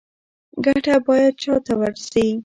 [0.65, 2.25] ګټه باید چا ته ورسي؟